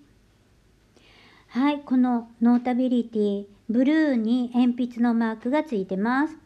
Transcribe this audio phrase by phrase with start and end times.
[1.49, 6.39] はい、この Notability、ブルーに鉛筆のマークがついてます。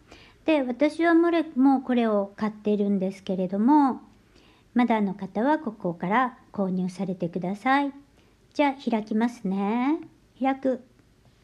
[0.45, 1.29] で、私はも
[1.79, 4.01] うこれを買ってるんですけれども、
[4.75, 7.93] まだの方はここから購入されてください。
[8.55, 10.01] じゃあ開きますね。
[10.41, 10.83] 開く。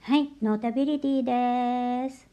[0.08, 2.26] はい、 Notability です。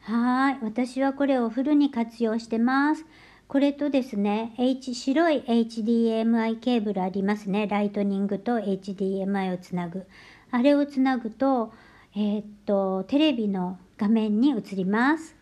[0.00, 3.04] はい、私はこれをフルに活用してます。
[3.46, 7.66] これとですね、H、白い HDMI ケーブルありますね。
[7.66, 10.06] Lightning と HDMI をつなぐ。
[10.50, 11.74] あれをつなぐと、
[12.16, 15.36] えー、っと、テレビの画面に映ります。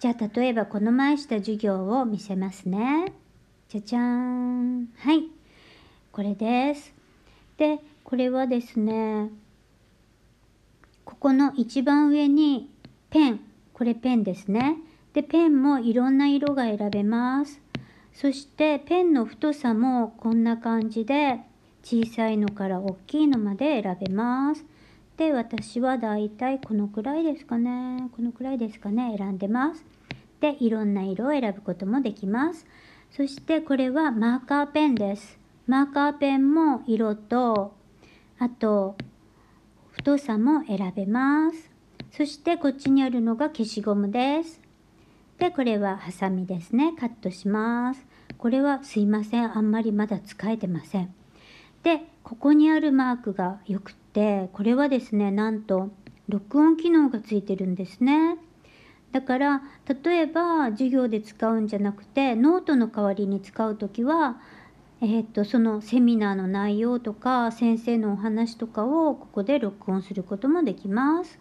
[0.00, 3.12] じゃあ例えばこの前した授業を見せますね。
[3.68, 4.88] じゃじゃーん。
[4.98, 5.28] はい。
[6.10, 6.92] これです。
[7.56, 9.30] で、これはですね、
[11.04, 12.70] ここの一番上に
[13.10, 13.40] ペン。
[13.72, 14.76] これペンですね。
[15.12, 17.60] で、ペンもいろんな色が選べます。
[18.12, 21.40] そしてペンの太さもこんな感じで
[21.82, 24.64] 小さいのから大きいのまで選べます。
[25.16, 28.08] で、私はだいたいこのくらいですかね。
[28.14, 29.14] このくらいですかね。
[29.18, 29.84] 選んでます。
[30.42, 32.66] でいろんな色を選ぶこともできます
[33.12, 37.74] そしてこれはマーカーペンですマーカーペンも色と
[38.38, 38.96] あと
[40.02, 41.70] 太さも選べます。
[42.10, 44.60] そしてこっちにあるのが消しゴムです。
[45.38, 46.92] でこれはハサミですね。
[46.98, 48.04] カットします。
[48.36, 49.56] これはすいません。
[49.56, 51.14] あんまりまだ使えてません。
[51.84, 55.92] でここにあるマークがよくってこれはですねなんと
[56.28, 58.38] 録音機能がついてるんですね。
[59.12, 59.62] だから
[60.04, 64.40] 例えば授業で使うんじゃなくてノートの代わりに使う時は、
[65.04, 71.36] えー、っとそのセミナーの内容とか先生のお話とかをここで録音することもできます。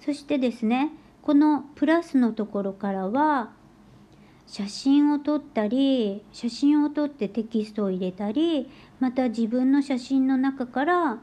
[0.00, 0.90] そしてですね
[1.20, 3.50] このプラスのところからは
[4.46, 11.18] 写真を撮ったり写真を撮ってテキストを入れたりまた自分の写真の中から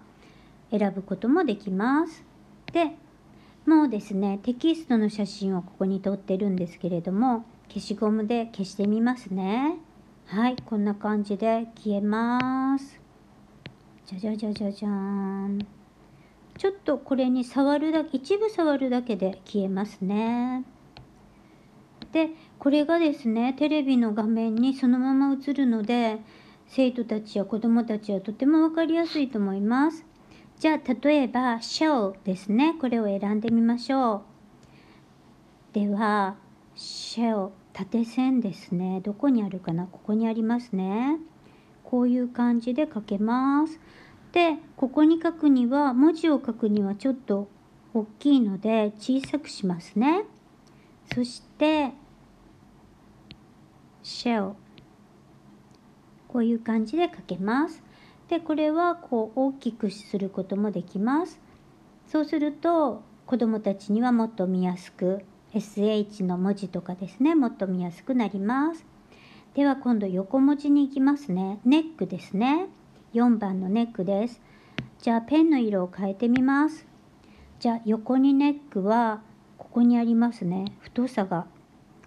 [0.70, 2.24] 選ぶこともできます。
[2.74, 2.92] で
[3.66, 9.80] もうですねテキストの写真をここに撮ってるんですけれども消しゴムで消してみますね
[10.28, 13.00] はいこんな感じで消えます。
[14.08, 15.60] じゃじゃじゃじゃじゃーん。
[16.58, 20.66] ちょっとこれに触るだけ一部触るだけで消えますね。
[22.12, 26.18] でこれがですねテレビの画面にそのまま映るので
[26.66, 30.06] 生徒たちや子どもたちはとても分かりやすいと思います。
[30.58, 32.76] じゃあ例えば show ですね。
[32.82, 34.24] これを選んでみましょ
[35.72, 35.80] う。
[35.80, 36.38] では
[36.76, 39.02] show 縦線ですね。
[39.02, 39.86] どこにあるかな？
[39.86, 41.18] ここにありますね。
[41.84, 43.82] こういう感じで書けます。
[44.32, 47.50] でここに書くには文字を書くにはちょっと
[47.94, 50.24] 大きいので小さくしますね。
[51.14, 51.92] そして
[54.04, 54.54] shell
[56.30, 57.84] こういう感じで書けます。
[58.30, 61.42] でこれはこう大きくすることもできます。
[62.08, 68.86] そうすると子どもたちにはもっと見やすく SH の文字とかですねもっと見やすくなります。
[69.56, 71.60] では今度横文字に行きますね。
[71.64, 72.68] ネックですね。
[73.14, 74.42] 4番のネックです。
[75.00, 76.86] じゃあペンの色を変えてみます。
[77.60, 79.22] じゃあ横にネックは
[79.58, 80.74] ここにありますね。
[80.82, 81.48] 太さが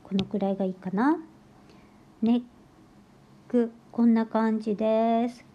[0.02, 1.16] このくらいがいいかな。
[2.20, 2.42] ネッ
[3.48, 5.46] クこんな感じです。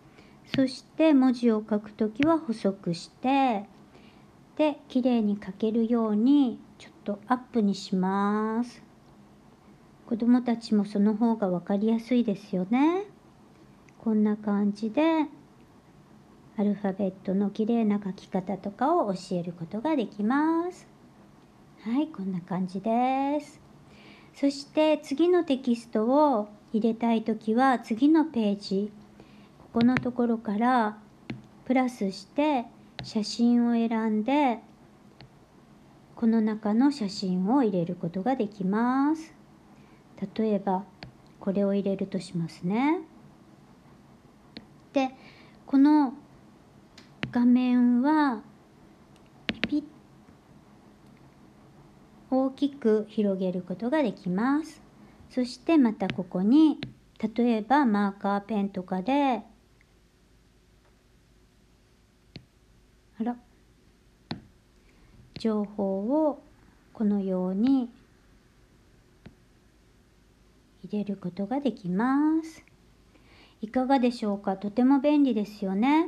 [0.55, 3.65] そして文字を書くときは細くして
[4.55, 8.81] で綺麗に書けるようにちょっとアップにします。
[10.07, 13.05] 子どもたちもその方が分かりやすいですよね。
[13.99, 15.27] こんな感じで
[16.57, 20.87] アルファベットの綺麗な書き方とかを教えることができます。
[21.81, 23.59] はいこんな感じです。
[24.35, 28.91] そして次のテキストを入れたいときは次のページ。
[29.73, 30.97] ここのところから
[31.65, 32.65] プラスして
[33.03, 34.59] 写真を選んで
[36.23, 39.33] この中の写真を入れることができます。
[40.37, 40.85] 例えば
[41.41, 43.01] これを入れるとしますね。
[44.93, 45.09] で
[45.65, 46.13] この
[47.29, 48.41] 画面は
[49.67, 49.83] ピッ
[52.31, 54.81] 大きく広げることができます。
[55.29, 56.79] そしてまたここに
[57.35, 59.41] 例えばマーカーペンとかで
[63.19, 63.35] あら
[65.43, 66.41] 情報を
[66.93, 67.89] このように
[70.85, 72.63] 入れることができます。
[73.61, 74.55] いかがでしょうか？
[74.55, 76.07] とても便利ですよね。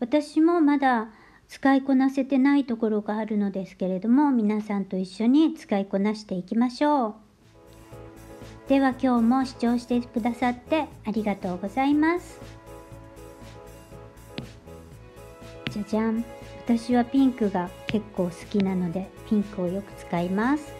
[0.00, 1.08] 私もまだ
[1.46, 7.14] 使いこなせてないところがあるのですけれども皆さんと一緒に使いこなしていきましょう。
[8.70, 12.53] では今日も視聴してくださってありがとうございます。
[15.74, 16.24] じゃじゃん。
[16.64, 20.72] 私はピンクが結構好きなのでピンクをよく使います。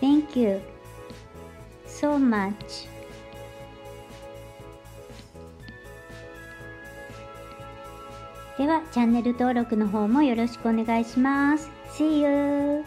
[0.00, 0.60] Thank you
[1.86, 2.88] so much.
[8.58, 11.70] ではチャンネル登録の方もよろしくお願いします。
[11.92, 12.84] See you!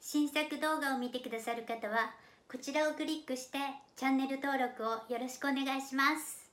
[0.00, 2.14] 新作動画を見てくださる方は
[2.50, 3.58] こちらをクリックして
[3.94, 6.47] チャンネル登録をよろしくお願いします。